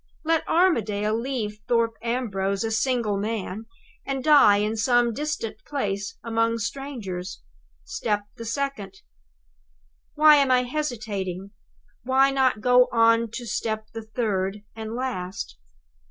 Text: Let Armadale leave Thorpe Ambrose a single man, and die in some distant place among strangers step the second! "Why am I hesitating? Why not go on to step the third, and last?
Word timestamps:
Let 0.25 0.43
Armadale 0.49 1.13
leave 1.13 1.59
Thorpe 1.67 1.93
Ambrose 2.01 2.63
a 2.63 2.71
single 2.71 3.17
man, 3.17 3.67
and 4.03 4.23
die 4.23 4.57
in 4.57 4.75
some 4.75 5.13
distant 5.13 5.63
place 5.63 6.17
among 6.23 6.57
strangers 6.57 7.43
step 7.83 8.21
the 8.35 8.45
second! 8.45 9.03
"Why 10.15 10.37
am 10.37 10.49
I 10.49 10.63
hesitating? 10.63 11.51
Why 12.01 12.31
not 12.31 12.61
go 12.61 12.89
on 12.91 13.29
to 13.33 13.45
step 13.45 13.89
the 13.93 14.01
third, 14.01 14.63
and 14.75 14.95
last? 14.95 15.59